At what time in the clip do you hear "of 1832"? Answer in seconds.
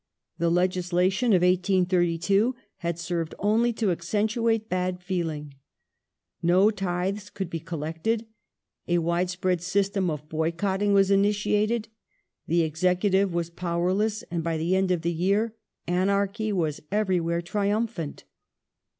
1.31-2.55